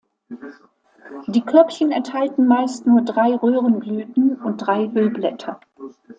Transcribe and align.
Die 1.27 1.41
Körbchen 1.43 1.91
enthalten 1.91 2.47
meist 2.47 2.87
nur 2.87 3.03
drei 3.03 3.35
Röhrenblüten 3.35 4.41
und 4.41 4.57
drei 4.57 4.89
Hüllblätter. 4.91 5.59